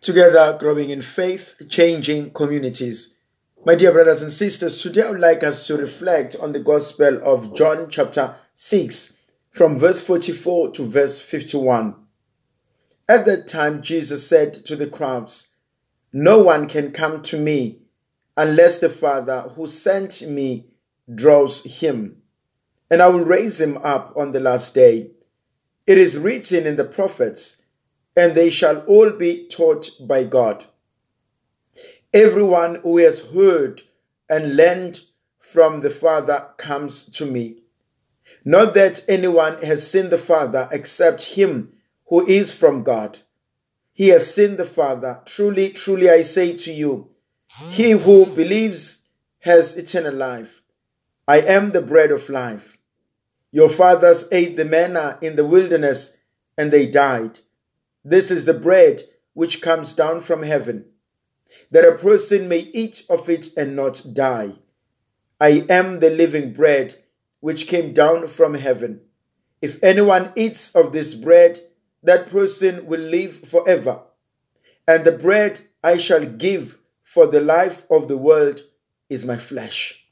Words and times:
Together, 0.00 0.56
growing 0.58 0.88
in 0.88 1.02
faith, 1.02 1.60
changing 1.68 2.30
communities. 2.30 3.18
My 3.66 3.74
dear 3.74 3.92
brothers 3.92 4.22
and 4.22 4.30
sisters, 4.30 4.80
today 4.80 5.02
I 5.02 5.10
would 5.10 5.20
like 5.20 5.44
us 5.44 5.66
to 5.66 5.76
reflect 5.76 6.34
on 6.40 6.52
the 6.52 6.60
Gospel 6.60 7.20
of 7.22 7.54
John, 7.54 7.90
chapter 7.90 8.34
6, 8.54 9.20
from 9.50 9.78
verse 9.78 10.00
44 10.00 10.70
to 10.70 10.86
verse 10.86 11.20
51. 11.20 11.94
At 13.10 13.26
that 13.26 13.46
time, 13.46 13.82
Jesus 13.82 14.26
said 14.26 14.54
to 14.64 14.74
the 14.74 14.86
crowds, 14.86 15.56
No 16.14 16.38
one 16.38 16.66
can 16.66 16.92
come 16.92 17.20
to 17.24 17.36
me 17.36 17.82
unless 18.38 18.78
the 18.78 18.88
Father 18.88 19.52
who 19.54 19.66
sent 19.66 20.26
me 20.26 20.70
draws 21.14 21.80
him, 21.80 22.22
and 22.88 23.02
I 23.02 23.08
will 23.08 23.24
raise 23.24 23.60
him 23.60 23.76
up 23.78 24.14
on 24.16 24.32
the 24.32 24.40
last 24.40 24.74
day. 24.74 25.10
It 25.86 25.98
is 25.98 26.16
written 26.16 26.66
in 26.66 26.76
the 26.76 26.84
prophets, 26.84 27.59
and 28.16 28.34
they 28.34 28.50
shall 28.50 28.80
all 28.86 29.10
be 29.10 29.46
taught 29.48 29.90
by 30.00 30.24
God. 30.24 30.64
Everyone 32.12 32.76
who 32.76 32.98
has 32.98 33.26
heard 33.26 33.82
and 34.28 34.56
learned 34.56 35.00
from 35.38 35.80
the 35.80 35.90
Father 35.90 36.48
comes 36.56 37.04
to 37.10 37.26
me. 37.26 37.62
Not 38.44 38.74
that 38.74 39.04
anyone 39.08 39.62
has 39.62 39.88
seen 39.90 40.10
the 40.10 40.18
Father 40.18 40.68
except 40.72 41.22
him 41.34 41.72
who 42.06 42.26
is 42.26 42.52
from 42.52 42.82
God. 42.82 43.18
He 43.92 44.08
has 44.08 44.32
seen 44.32 44.56
the 44.56 44.64
Father. 44.64 45.20
Truly, 45.26 45.70
truly, 45.70 46.08
I 46.08 46.22
say 46.22 46.56
to 46.56 46.72
you, 46.72 47.10
he 47.70 47.90
who 47.92 48.26
believes 48.34 49.08
has 49.40 49.76
eternal 49.76 50.14
life. 50.14 50.62
I 51.26 51.40
am 51.40 51.72
the 51.72 51.82
bread 51.82 52.10
of 52.10 52.28
life. 52.28 52.78
Your 53.52 53.68
fathers 53.68 54.28
ate 54.32 54.56
the 54.56 54.64
manna 54.64 55.18
in 55.20 55.36
the 55.36 55.44
wilderness 55.44 56.16
and 56.56 56.70
they 56.70 56.86
died. 56.86 57.40
This 58.04 58.30
is 58.30 58.44
the 58.44 58.54
bread 58.54 59.02
which 59.34 59.60
comes 59.60 59.94
down 59.94 60.20
from 60.20 60.42
heaven, 60.42 60.86
that 61.70 61.86
a 61.86 61.98
person 61.98 62.48
may 62.48 62.60
eat 62.60 63.04
of 63.10 63.28
it 63.28 63.56
and 63.56 63.76
not 63.76 64.02
die. 64.12 64.54
I 65.40 65.64
am 65.68 66.00
the 66.00 66.10
living 66.10 66.52
bread 66.52 66.96
which 67.40 67.66
came 67.66 67.92
down 67.92 68.28
from 68.28 68.54
heaven. 68.54 69.02
If 69.62 69.82
anyone 69.82 70.32
eats 70.36 70.74
of 70.74 70.92
this 70.92 71.14
bread, 71.14 71.60
that 72.02 72.28
person 72.28 72.86
will 72.86 73.00
live 73.00 73.36
forever. 73.40 74.00
And 74.86 75.04
the 75.04 75.12
bread 75.12 75.60
I 75.82 75.98
shall 75.98 76.24
give 76.24 76.78
for 77.02 77.26
the 77.26 77.40
life 77.40 77.84
of 77.90 78.08
the 78.08 78.16
world 78.16 78.62
is 79.08 79.26
my 79.26 79.36
flesh. 79.36 80.06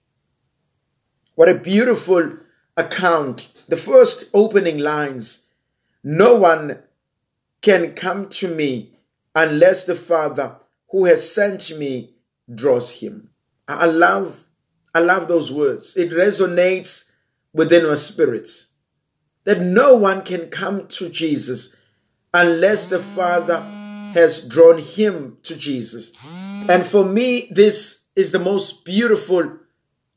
What 1.35 1.49
a 1.49 1.55
beautiful 1.55 2.37
account. 2.77 3.49
The 3.69 3.77
first 3.77 4.31
opening 4.35 4.79
lines 4.79 5.47
No 6.03 6.37
one 6.37 6.83
can 7.61 7.95
come 7.95 8.29
to 8.29 8.49
me 8.55 8.99
unless 9.35 9.85
the 9.85 9.95
Father 9.95 10.57
who 10.91 11.05
has 11.05 11.33
sent 11.33 11.77
me 11.79 12.15
draws 12.53 12.91
him. 12.91 13.31
I 13.67 13.87
love, 13.87 14.45
I 14.95 15.01
love 15.01 15.29
those 15.29 15.53
words. 15.53 15.97
It 15.97 16.11
resonates 16.11 17.13
within 17.53 17.85
our 17.85 17.97
spirits 17.97 18.73
that 19.45 19.61
no 19.61 19.97
one 19.97 20.23
can 20.23 20.49
come 20.49 20.87
to 20.89 21.09
Jesus 21.09 21.77
unless 22.33 22.87
the 22.87 22.99
Father 22.99 23.59
has 24.15 24.47
drawn 24.47 24.79
him 24.79 25.39
to 25.43 25.57
Jesus. 25.57 26.17
And 26.69 26.85
for 26.85 27.05
me, 27.05 27.49
this 27.51 28.09
is 28.17 28.33
the 28.33 28.39
most 28.39 28.85
beautiful 28.85 29.59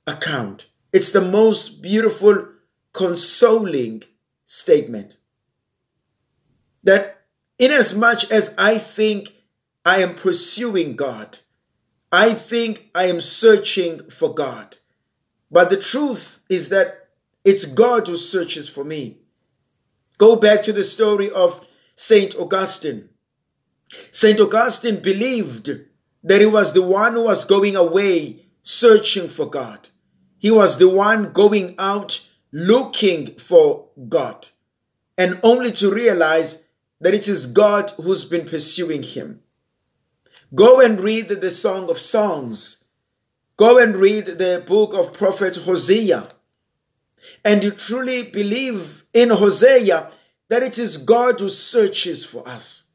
account. 0.08 0.68
It's 0.94 1.12
the 1.12 1.22
most 1.22 1.82
beautiful, 1.82 2.48
consoling 2.94 4.04
statement 4.46 5.18
that 6.84 7.21
Inasmuch 7.62 8.32
as 8.32 8.56
I 8.58 8.80
think 8.80 9.34
I 9.86 10.02
am 10.02 10.16
pursuing 10.16 10.96
God, 10.96 11.38
I 12.12 12.34
think 12.34 12.90
I 12.96 13.06
am 13.06 13.22
searching 13.22 14.10
for 14.10 14.34
God. 14.34 14.78
But 15.52 15.70
the 15.70 15.78
truth 15.78 16.40
is 16.50 16.70
that 16.70 17.10
it's 17.46 17.66
God 17.66 18.08
who 18.08 18.18
searches 18.18 18.68
for 18.68 18.84
me. 18.84 19.20
Go 20.18 20.36
back 20.36 20.64
to 20.64 20.74
the 20.74 20.84
story 20.84 21.30
of 21.30 21.66
St. 21.96 22.36
Augustine. 22.36 23.10
St. 24.12 24.40
Augustine 24.40 25.00
believed 25.00 25.70
that 26.24 26.42
he 26.42 26.48
was 26.48 26.74
the 26.74 26.82
one 26.82 27.14
who 27.14 27.24
was 27.24 27.46
going 27.46 27.76
away 27.76 28.44
searching 28.64 29.30
for 29.30 29.48
God. 29.48 29.90
He 30.40 30.50
was 30.50 30.80
the 30.80 30.90
one 30.90 31.32
going 31.32 31.76
out 31.78 32.28
looking 32.52 33.36
for 33.36 33.90
God. 34.10 34.48
And 35.16 35.40
only 35.44 35.72
to 35.74 35.94
realize 35.94 36.71
that 37.02 37.14
it 37.14 37.28
is 37.28 37.48
God 37.48 37.92
who's 37.98 38.24
been 38.24 38.48
pursuing 38.48 39.04
him. 39.04 39.42
Go 40.54 40.80
and 40.80 41.02
read 41.02 41.30
the 41.30 41.52
Song 41.52 41.90
of 41.90 42.00
Songs. 42.00 42.86
Go 43.58 43.78
and 43.78 43.98
read 43.98 44.26
the 44.26 44.64
book 44.66 44.94
of 44.94 45.14
Prophet 45.14 45.56
Hosea. 45.56 46.28
And 47.44 47.64
you 47.64 47.72
truly 47.72 48.24
believe 48.24 49.04
in 49.14 49.30
Hosea 49.30 50.10
that 50.50 50.64
it 50.64 50.78
is 50.78 50.98
God 50.98 51.40
who 51.40 51.50
searches 51.50 52.26
for 52.26 52.48
us. 52.48 52.92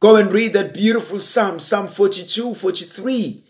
Go 0.00 0.16
and 0.16 0.32
read 0.32 0.52
that 0.52 0.74
beautiful 0.74 1.18
Psalm, 1.18 1.58
Psalm 1.58 1.88
42, 1.88 2.54
43. 2.54 3.44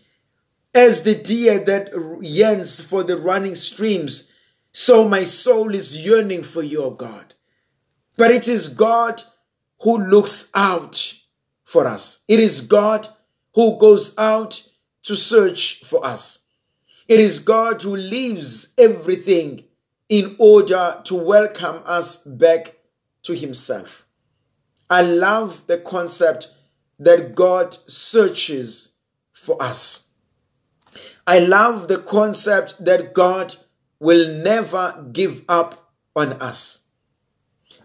As 0.74 1.02
the 1.02 1.14
deer 1.14 1.58
that 1.60 1.92
yearns 2.20 2.80
for 2.80 3.02
the 3.02 3.16
running 3.16 3.54
streams, 3.54 4.32
so 4.70 5.08
my 5.08 5.24
soul 5.24 5.74
is 5.74 6.04
yearning 6.04 6.42
for 6.42 6.62
your 6.62 6.94
God. 6.94 7.34
But 8.16 8.30
it 8.30 8.48
is 8.48 8.68
God 8.68 9.22
who 9.82 9.98
looks 9.98 10.50
out 10.54 11.14
for 11.64 11.86
us. 11.86 12.24
It 12.28 12.40
is 12.40 12.62
God 12.62 13.08
who 13.54 13.78
goes 13.78 14.16
out 14.18 14.62
to 15.04 15.16
search 15.16 15.84
for 15.84 16.04
us. 16.04 16.46
It 17.08 17.20
is 17.20 17.38
God 17.38 17.82
who 17.82 17.96
leaves 17.96 18.74
everything 18.76 19.64
in 20.08 20.36
order 20.38 21.00
to 21.04 21.14
welcome 21.14 21.82
us 21.84 22.24
back 22.24 22.76
to 23.22 23.34
Himself. 23.34 24.06
I 24.90 25.02
love 25.02 25.66
the 25.66 25.78
concept 25.78 26.48
that 26.98 27.34
God 27.34 27.76
searches 27.86 28.96
for 29.32 29.62
us. 29.62 30.12
I 31.26 31.40
love 31.40 31.88
the 31.88 31.98
concept 31.98 32.84
that 32.84 33.12
God 33.12 33.56
will 34.00 34.42
never 34.42 35.08
give 35.12 35.42
up 35.48 35.92
on 36.16 36.32
us. 36.34 36.87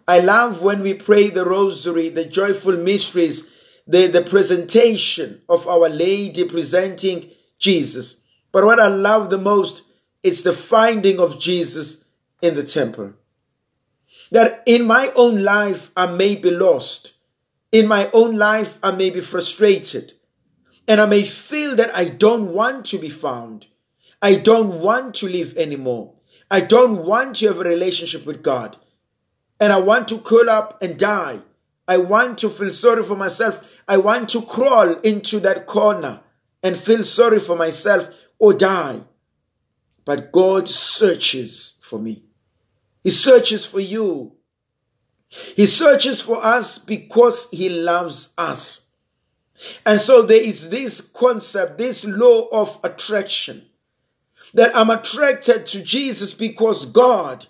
I 0.08 0.20
love 0.20 0.62
when 0.62 0.82
we 0.82 0.94
pray 0.94 1.30
the 1.30 1.46
rosary, 1.46 2.10
the 2.10 2.26
joyful 2.26 2.76
mysteries, 2.78 3.54
the, 3.88 4.08
the 4.08 4.22
presentation 4.22 5.42
of 5.48 5.68
Our 5.68 5.90
Lady 5.90 6.48
presenting 6.48 7.30
Jesus. 7.58 8.26
But 8.52 8.66
what 8.66 8.80
I 8.80 8.88
love 8.88 9.30
the 9.30 9.38
most 9.38 9.84
is 10.22 10.44
the 10.44 10.54
finding 10.54 11.20
of 11.20 11.40
Jesus 11.40 12.06
in 12.42 12.56
the 12.56 12.64
temple. 12.64 13.14
That 14.32 14.64
in 14.66 14.86
my 14.86 15.10
own 15.16 15.44
life, 15.44 15.92
I 15.96 16.08
may 16.08 16.36
be 16.36 16.52
lost. 16.52 17.14
In 17.72 17.88
my 17.88 18.10
own 18.14 18.38
life, 18.38 18.78
I 18.84 18.92
may 18.92 19.10
be 19.10 19.22
frustrated. 19.22 20.14
And 20.88 21.00
I 21.00 21.06
may 21.06 21.24
feel 21.24 21.76
that 21.78 21.96
I 21.96 22.06
don't 22.06 22.54
want 22.54 22.86
to 22.88 22.98
be 22.98 23.10
found. 23.10 23.68
I 24.22 24.36
don't 24.36 24.80
want 24.80 25.16
to 25.16 25.28
live 25.28 25.56
anymore. 25.58 26.14
I 26.52 26.62
don't 26.62 27.06
want 27.06 27.38
to 27.38 27.48
have 27.48 27.60
a 27.60 27.64
relationship 27.64 28.26
with 28.26 28.44
God 28.44 28.78
and 29.64 29.72
I 29.72 29.80
want 29.80 30.10
to 30.10 30.20
curl 30.20 30.50
up 30.50 30.82
and 30.82 31.00
die. 31.00 31.40
I 31.88 31.96
want 31.96 32.38
to 32.40 32.50
feel 32.50 32.72
sorry 32.72 33.02
for 33.02 33.16
myself. 33.16 33.82
I 33.88 33.96
want 33.96 34.30
to 34.32 34.42
crawl 34.42 35.00
into 35.00 35.40
that 35.40 35.68
corner 35.68 36.20
and 36.62 36.76
feel 36.76 37.02
sorry 37.06 37.40
for 37.40 37.56
myself 37.56 38.14
or 38.40 38.54
die. 38.54 39.00
But 40.04 40.34
God 40.34 40.68
searches 40.68 41.80
for 41.82 41.98
me. 41.98 42.26
He 43.06 43.10
searches 43.10 43.66
for 43.66 43.80
you. 43.80 44.34
He 45.30 45.66
searches 45.66 46.20
for 46.20 46.44
us 46.44 46.78
because 46.78 47.50
He 47.50 47.70
loves 47.70 48.34
us. 48.38 48.92
And 49.86 50.02
so 50.02 50.24
there 50.24 50.44
is 50.44 50.72
this 50.72 51.00
concept, 51.00 51.78
this 51.78 52.04
law 52.04 52.50
of 52.52 52.82
attraction 52.84 53.66
that 54.54 54.76
I'm 54.76 54.90
attracted 54.90 55.68
to 55.68 55.82
Jesus 55.82 56.34
because 56.34 56.84
God 56.84 57.48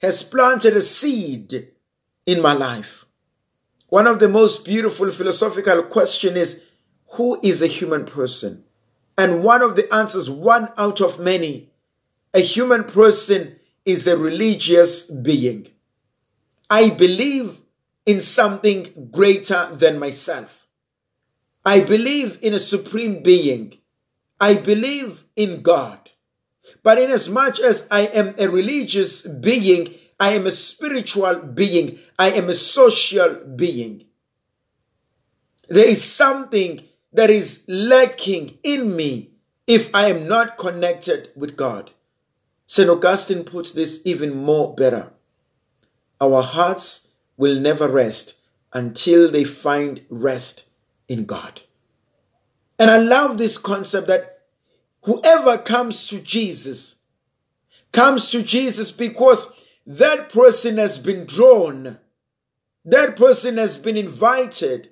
has 0.00 0.22
planted 0.22 0.76
a 0.76 0.80
seed 0.80 1.68
in 2.26 2.42
my 2.42 2.52
life. 2.52 3.06
One 3.88 4.06
of 4.06 4.18
the 4.18 4.28
most 4.28 4.64
beautiful 4.64 5.10
philosophical 5.10 5.84
questions 5.84 6.36
is 6.36 6.70
who 7.10 7.40
is 7.42 7.62
a 7.62 7.66
human 7.66 8.04
person? 8.04 8.64
And 9.16 9.42
one 9.42 9.62
of 9.62 9.76
the 9.76 9.92
answers, 9.94 10.28
one 10.28 10.68
out 10.76 11.00
of 11.00 11.18
many, 11.18 11.70
a 12.34 12.40
human 12.40 12.84
person 12.84 13.58
is 13.84 14.06
a 14.06 14.16
religious 14.16 15.10
being. 15.10 15.68
I 16.68 16.90
believe 16.90 17.60
in 18.04 18.20
something 18.20 19.08
greater 19.10 19.70
than 19.72 19.98
myself. 19.98 20.66
I 21.64 21.80
believe 21.80 22.38
in 22.42 22.52
a 22.52 22.58
supreme 22.58 23.22
being. 23.22 23.78
I 24.40 24.54
believe 24.54 25.24
in 25.34 25.62
God. 25.62 26.10
But 26.82 26.98
inasmuch 26.98 27.14
as 27.14 27.28
much 27.28 27.60
as 27.60 27.88
I 27.90 28.00
am 28.06 28.34
a 28.38 28.48
religious 28.48 29.26
being, 29.26 29.88
I 30.18 30.30
am 30.34 30.46
a 30.46 30.50
spiritual 30.50 31.36
being, 31.36 31.98
I 32.18 32.30
am 32.32 32.48
a 32.48 32.54
social 32.54 33.34
being. 33.56 34.04
There 35.68 35.86
is 35.86 36.02
something 36.02 36.82
that 37.12 37.30
is 37.30 37.64
lacking 37.68 38.58
in 38.62 38.96
me 38.96 39.30
if 39.66 39.94
I 39.94 40.06
am 40.06 40.28
not 40.28 40.58
connected 40.58 41.30
with 41.36 41.56
God. 41.56 41.90
St. 42.66 42.88
Augustine 42.88 43.44
puts 43.44 43.72
this 43.72 44.02
even 44.04 44.36
more 44.36 44.74
better. 44.74 45.12
Our 46.20 46.42
hearts 46.42 47.14
will 47.36 47.58
never 47.60 47.88
rest 47.88 48.34
until 48.72 49.30
they 49.30 49.44
find 49.44 50.02
rest 50.08 50.68
in 51.08 51.24
God. 51.24 51.62
And 52.78 52.90
I 52.90 52.98
love 52.98 53.38
this 53.38 53.56
concept 53.56 54.08
that 54.08 54.35
whoever 55.06 55.56
comes 55.58 56.08
to 56.08 56.20
Jesus 56.20 57.02
comes 57.92 58.30
to 58.30 58.42
Jesus 58.42 58.90
because 58.90 59.66
that 59.86 60.28
person 60.28 60.76
has 60.76 60.98
been 60.98 61.24
drawn, 61.24 61.98
that 62.84 63.16
person 63.16 63.56
has 63.56 63.78
been 63.78 63.96
invited 63.96 64.90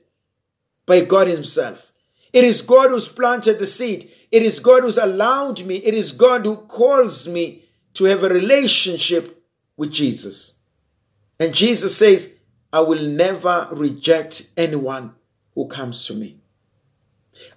by 0.87 1.03
God 1.03 1.27
Himself. 1.27 1.93
It 2.33 2.45
is 2.45 2.63
God 2.63 2.91
who's 2.91 3.07
planted 3.07 3.59
the 3.59 3.67
seed. 3.67 4.11
It 4.33 4.43
is 4.43 4.59
God 4.59 4.83
who's 4.83 4.99
allowed 4.99 5.65
me. 5.65 5.77
It 5.77 5.95
is 5.95 6.13
God 6.13 6.45
who 6.45 6.57
calls 6.57 7.29
me 7.29 7.65
to 7.95 8.05
have 8.05 8.25
a 8.25 8.29
relationship 8.29 9.45
with 9.77 9.93
Jesus. 9.93 10.59
And 11.39 11.55
Jesus 11.55 11.97
says, 11.97 12.41
I 12.73 12.81
will 12.81 13.03
never 13.03 13.69
reject 13.71 14.51
anyone 14.57 15.15
who 15.55 15.69
comes 15.69 16.07
to 16.07 16.15
me. 16.15 16.41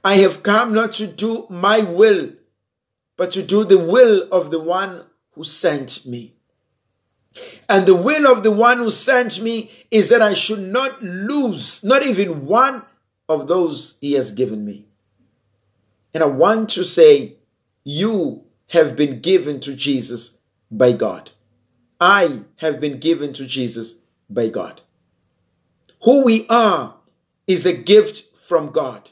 I 0.03 0.15
have 0.17 0.43
come 0.43 0.73
not 0.73 0.93
to 0.93 1.07
do 1.07 1.47
my 1.49 1.79
will, 1.79 2.33
but 3.17 3.31
to 3.31 3.43
do 3.43 3.65
the 3.65 3.79
will 3.79 4.27
of 4.31 4.51
the 4.51 4.59
one 4.59 5.05
who 5.31 5.43
sent 5.43 6.05
me. 6.05 6.35
And 7.67 7.85
the 7.85 7.95
will 7.95 8.31
of 8.31 8.43
the 8.43 8.51
one 8.51 8.77
who 8.77 8.89
sent 8.89 9.41
me 9.41 9.69
is 9.91 10.09
that 10.09 10.21
I 10.21 10.33
should 10.33 10.59
not 10.59 11.03
lose, 11.03 11.83
not 11.83 12.03
even 12.03 12.45
one 12.45 12.83
of 13.27 13.47
those 13.47 13.97
he 13.99 14.13
has 14.13 14.31
given 14.31 14.65
me. 14.65 14.87
And 16.13 16.23
I 16.23 16.27
want 16.27 16.69
to 16.71 16.83
say, 16.83 17.35
you 17.83 18.45
have 18.69 18.95
been 18.95 19.19
given 19.19 19.59
to 19.61 19.75
Jesus 19.75 20.41
by 20.71 20.93
God. 20.93 21.31
I 21.99 22.41
have 22.57 22.79
been 22.79 22.99
given 22.99 23.33
to 23.33 23.45
Jesus 23.45 24.01
by 24.29 24.49
God. 24.49 24.81
Who 26.03 26.23
we 26.23 26.45
are 26.49 26.95
is 27.47 27.65
a 27.65 27.73
gift 27.73 28.37
from 28.37 28.71
God. 28.71 29.11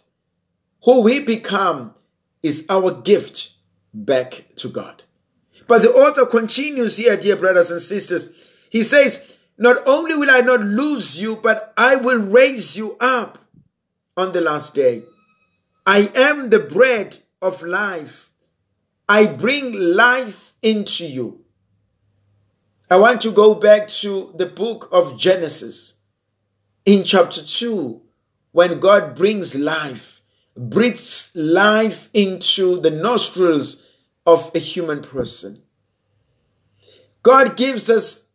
Who 0.84 1.02
we 1.02 1.20
become 1.20 1.96
is 2.44 2.66
our 2.70 2.92
gift 2.92 3.55
back 3.96 4.46
to 4.58 4.70
God. 4.70 5.04
But 5.68 5.82
the 5.82 5.90
author 5.90 6.26
continues 6.26 6.98
here, 6.98 7.18
dear 7.18 7.38
brothers 7.38 7.72
and 7.72 7.82
sisters. 7.82 8.54
He 8.70 8.84
says, 8.84 9.38
Not 9.58 9.78
only 9.88 10.16
will 10.16 10.30
I 10.30 10.42
not 10.42 10.60
lose 10.60 11.20
you, 11.20 11.38
but 11.38 11.74
I 11.78 11.96
will 11.96 12.22
raise 12.22 12.78
you 12.78 12.98
up 13.00 13.38
on 14.18 14.34
the 14.34 14.42
last 14.42 14.76
day. 14.76 15.04
I 15.86 16.12
am 16.16 16.50
the 16.50 16.60
bread 16.60 17.18
of 17.42 17.62
life. 17.64 18.32
I 19.08 19.28
bring 19.28 19.74
life 19.74 20.54
into 20.62 21.06
you. 21.06 21.42
I 22.90 22.98
want 22.98 23.22
to 23.22 23.32
go 23.32 23.56
back 23.56 23.88
to 23.88 24.34
the 24.38 24.46
book 24.46 24.90
of 24.92 25.18
Genesis 25.18 26.02
in 26.86 27.04
chapter 27.04 27.42
2 27.44 28.02
when 28.52 28.80
God 28.80 29.16
brings 29.16 29.56
life, 29.56 30.22
breathes 30.56 31.32
life 31.36 32.10
into 32.14 32.80
the 32.80 32.92
nostrils 32.92 33.85
of 34.26 34.52
a 34.56 34.60
human 34.60 35.02
person. 35.02 35.62
God 37.24 37.58
gives 37.58 37.90
us 37.90 38.30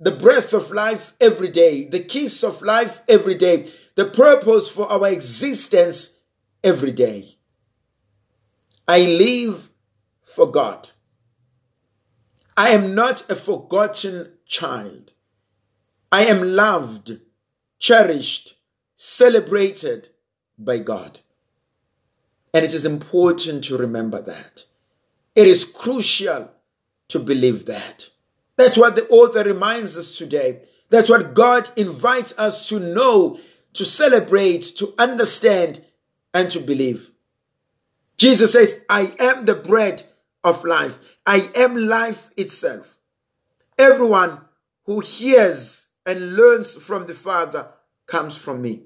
the 0.00 0.10
breath 0.10 0.52
of 0.52 0.70
life 0.70 1.12
every 1.20 1.48
day, 1.48 1.84
the 1.84 2.00
kiss 2.00 2.42
of 2.42 2.62
life 2.62 3.00
every 3.08 3.34
day, 3.34 3.68
the 3.94 4.06
purpose 4.06 4.68
for 4.68 4.90
our 4.90 5.08
existence 5.08 6.22
every 6.64 6.90
day. 6.90 7.36
I 8.88 9.00
live 9.00 9.68
for 10.24 10.50
God. 10.50 10.90
I 12.56 12.70
am 12.70 12.94
not 12.94 13.30
a 13.30 13.36
forgotten 13.36 14.32
child. 14.44 15.12
I 16.10 16.24
am 16.24 16.42
loved, 16.42 17.18
cherished, 17.78 18.56
celebrated 18.96 20.08
by 20.58 20.78
God. 20.78 21.20
And 22.52 22.64
it 22.64 22.74
is 22.74 22.84
important 22.84 23.64
to 23.64 23.78
remember 23.78 24.20
that. 24.20 24.64
It 25.34 25.46
is 25.46 25.64
crucial 25.64 26.50
to 27.08 27.18
believe 27.18 27.66
that. 27.66 28.08
That's 28.56 28.76
what 28.76 28.96
the 28.96 29.08
author 29.08 29.42
reminds 29.44 29.96
us 29.96 30.16
today. 30.16 30.62
That's 30.90 31.08
what 31.08 31.34
God 31.34 31.70
invites 31.76 32.38
us 32.38 32.68
to 32.68 32.78
know, 32.78 33.38
to 33.74 33.84
celebrate, 33.84 34.62
to 34.76 34.94
understand, 34.98 35.84
and 36.34 36.50
to 36.50 36.60
believe. 36.60 37.10
Jesus 38.18 38.52
says, 38.52 38.84
I 38.88 39.14
am 39.18 39.46
the 39.46 39.54
bread 39.54 40.04
of 40.44 40.64
life. 40.64 41.16
I 41.26 41.50
am 41.54 41.76
life 41.76 42.30
itself. 42.36 42.98
Everyone 43.78 44.40
who 44.84 45.00
hears 45.00 45.88
and 46.04 46.36
learns 46.36 46.74
from 46.74 47.06
the 47.06 47.14
Father 47.14 47.68
comes 48.06 48.36
from 48.36 48.60
me. 48.60 48.82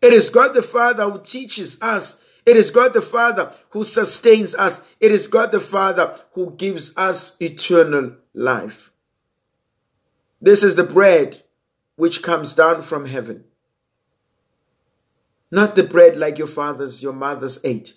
It 0.00 0.12
is 0.12 0.30
God 0.30 0.54
the 0.54 0.62
Father 0.62 1.08
who 1.08 1.20
teaches 1.22 1.80
us. 1.82 2.24
It 2.46 2.56
is 2.56 2.70
God 2.70 2.94
the 2.94 3.02
Father 3.02 3.52
who 3.70 3.82
sustains 3.82 4.54
us. 4.54 4.86
It 5.00 5.10
is 5.10 5.26
God 5.26 5.50
the 5.50 5.60
Father 5.60 6.16
who 6.32 6.52
gives 6.52 6.96
us 6.96 7.36
eternal 7.42 8.16
life. 8.32 8.92
This 10.40 10.62
is 10.62 10.76
the 10.76 10.84
bread 10.84 11.42
which 11.96 12.22
comes 12.22 12.54
down 12.54 12.82
from 12.82 13.06
heaven. 13.06 13.44
Not 15.50 15.74
the 15.74 15.82
bread 15.82 16.16
like 16.16 16.38
your 16.38 16.46
fathers, 16.46 17.02
your 17.02 17.12
mothers 17.12 17.58
ate. 17.64 17.94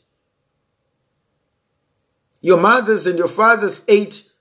Your 2.42 2.60
mothers 2.60 3.06
and 3.06 3.18
your 3.18 3.28
fathers 3.28 3.86
ate 3.88 4.32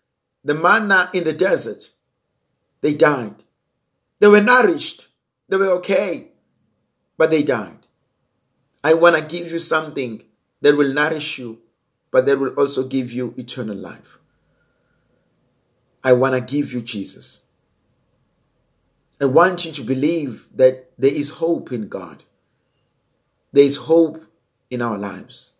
the 0.44 0.54
manna 0.54 1.10
in 1.12 1.24
the 1.24 1.32
desert. 1.32 1.90
They 2.80 2.94
died. 2.94 3.44
They 4.20 4.28
were 4.28 4.40
nourished. 4.40 5.08
They 5.48 5.56
were 5.56 5.70
okay, 5.72 6.28
but 7.16 7.30
they 7.30 7.42
died. 7.42 7.77
I 8.82 8.94
want 8.94 9.16
to 9.16 9.22
give 9.22 9.50
you 9.50 9.58
something 9.58 10.22
that 10.60 10.76
will 10.76 10.92
nourish 10.92 11.38
you, 11.38 11.58
but 12.10 12.26
that 12.26 12.38
will 12.38 12.54
also 12.54 12.86
give 12.86 13.12
you 13.12 13.34
eternal 13.36 13.76
life. 13.76 14.18
I 16.02 16.12
want 16.12 16.34
to 16.34 16.40
give 16.40 16.72
you 16.72 16.80
Jesus. 16.80 17.42
I 19.20 19.24
want 19.24 19.64
you 19.64 19.72
to 19.72 19.82
believe 19.82 20.46
that 20.54 20.90
there 20.96 21.12
is 21.12 21.30
hope 21.30 21.72
in 21.72 21.88
God. 21.88 22.22
There 23.52 23.64
is 23.64 23.76
hope 23.76 24.22
in 24.70 24.80
our 24.80 24.96
lives. 24.96 25.54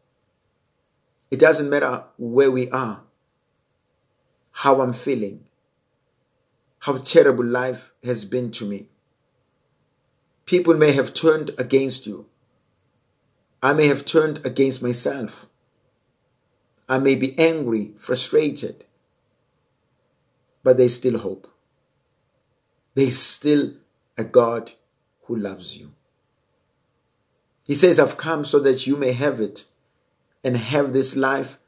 It 1.31 1.41
doesn't 1.41 1.69
matter 1.69 2.05
where 2.17 2.51
we 2.51 2.71
are, 2.71 3.03
how 4.53 4.81
I'm 4.81 4.93
feeling, 4.93 5.45
how 6.81 6.99
terrible 6.99 7.45
life 7.45 7.93
has 8.05 8.25
been 8.25 8.51
to 8.53 8.65
me. 8.65 8.89
People 10.47 10.75
may 10.75 10.93
have 10.93 11.13
turned 11.13 11.51
against 11.59 12.07
you. 12.07 12.27
I 13.63 13.73
may 13.73 13.89
have 13.89 14.05
turned 14.05 14.45
against 14.47 14.83
myself. 14.83 15.47
I 16.89 16.99
may 16.99 17.15
be 17.15 17.39
angry, 17.39 17.93
frustrated, 17.97 18.85
but 20.63 20.77
there's 20.77 20.95
still 20.95 21.19
hope. 21.19 21.51
There's 22.95 23.19
still 23.19 23.75
a 24.17 24.25
God 24.25 24.73
who 25.25 25.37
loves 25.37 25.77
you. 25.77 25.93
He 27.67 27.75
says, 27.75 27.99
I've 27.99 28.17
come 28.17 28.45
so 28.45 28.59
that 28.61 28.87
you 28.87 28.97
may 28.97 29.13
have 29.13 29.41
it 29.41 29.67
and 30.43 30.57
have 30.57 30.93
this 30.93 31.17
life 31.17 31.59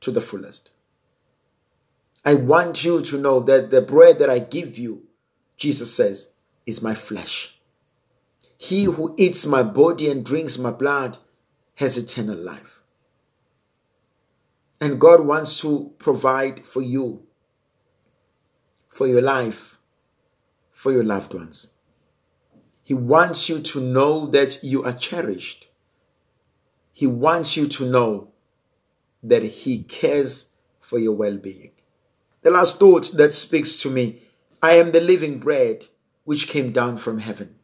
to 0.00 0.10
the 0.10 0.20
fullest. 0.20 0.70
I 2.24 2.34
want 2.34 2.84
you 2.84 3.02
to 3.02 3.18
know 3.18 3.40
that 3.40 3.70
the 3.70 3.82
bread 3.82 4.18
that 4.18 4.30
I 4.30 4.38
give 4.38 4.78
you, 4.78 5.02
Jesus 5.56 5.94
says, 5.94 6.32
is 6.64 6.82
my 6.82 6.94
flesh. 6.94 7.58
He 8.56 8.84
who 8.84 9.14
eats 9.18 9.46
my 9.46 9.62
body 9.62 10.10
and 10.10 10.24
drinks 10.24 10.58
my 10.58 10.70
blood 10.70 11.18
has 11.80 11.96
eternal 11.96 12.36
life. 12.36 12.82
And 14.82 15.00
God 15.00 15.26
wants 15.26 15.58
to 15.62 15.94
provide 15.98 16.66
for 16.66 16.82
you, 16.82 17.22
for 18.86 19.06
your 19.06 19.22
life, 19.22 19.78
for 20.70 20.92
your 20.92 21.04
loved 21.04 21.32
ones. 21.32 21.72
He 22.84 22.92
wants 22.92 23.48
you 23.48 23.60
to 23.60 23.80
know 23.80 24.26
that 24.26 24.62
you 24.62 24.84
are 24.84 24.92
cherished. 24.92 25.68
He 26.92 27.06
wants 27.06 27.56
you 27.56 27.66
to 27.68 27.90
know 27.90 28.28
that 29.22 29.42
He 29.42 29.82
cares 29.82 30.52
for 30.82 30.98
your 30.98 31.14
well 31.14 31.38
being. 31.38 31.70
The 32.42 32.50
last 32.50 32.78
thought 32.78 33.10
that 33.16 33.32
speaks 33.32 33.80
to 33.80 33.88
me 33.88 34.20
I 34.62 34.72
am 34.72 34.92
the 34.92 35.00
living 35.00 35.38
bread 35.38 35.86
which 36.24 36.46
came 36.46 36.72
down 36.72 36.98
from 36.98 37.20
heaven. 37.20 37.54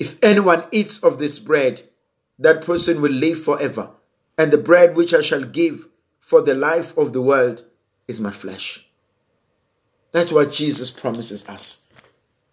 If 0.00 0.18
anyone 0.20 0.64
eats 0.72 1.00
of 1.04 1.20
this 1.20 1.38
bread, 1.38 1.88
that 2.38 2.62
person 2.62 3.00
will 3.00 3.12
live 3.12 3.42
forever. 3.42 3.90
And 4.38 4.52
the 4.52 4.58
bread 4.58 4.96
which 4.96 5.14
I 5.14 5.22
shall 5.22 5.44
give 5.44 5.88
for 6.20 6.42
the 6.42 6.54
life 6.54 6.96
of 6.98 7.12
the 7.12 7.22
world 7.22 7.64
is 8.06 8.20
my 8.20 8.30
flesh. 8.30 8.88
That's 10.12 10.32
what 10.32 10.52
Jesus 10.52 10.90
promises 10.90 11.48
us 11.48 11.86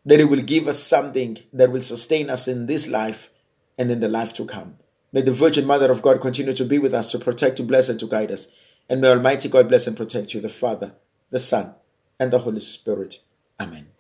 that 0.05 0.19
He 0.19 0.25
will 0.25 0.41
give 0.41 0.67
us 0.67 0.79
something 0.79 1.37
that 1.53 1.71
will 1.71 1.81
sustain 1.81 2.29
us 2.29 2.47
in 2.47 2.65
this 2.65 2.87
life 2.87 3.29
and 3.77 3.89
in 3.91 3.99
the 3.99 4.07
life 4.07 4.33
to 4.33 4.45
come. 4.45 4.77
May 5.11 5.21
the 5.21 5.31
Virgin 5.31 5.65
Mother 5.65 5.91
of 5.91 6.01
God 6.01 6.21
continue 6.21 6.53
to 6.53 6.65
be 6.65 6.79
with 6.79 6.93
us, 6.93 7.11
to 7.11 7.19
protect, 7.19 7.57
to 7.57 7.63
bless, 7.63 7.89
and 7.89 7.99
to 7.99 8.07
guide 8.07 8.31
us. 8.31 8.47
And 8.89 8.99
may 8.99 9.09
Almighty 9.09 9.47
God 9.47 9.67
bless 9.67 9.87
and 9.87 9.95
protect 9.95 10.33
you, 10.33 10.41
the 10.41 10.49
Father, 10.49 10.93
the 11.29 11.39
Son, 11.39 11.75
and 12.19 12.31
the 12.31 12.39
Holy 12.39 12.59
Spirit. 12.59 13.19
Amen. 13.59 13.92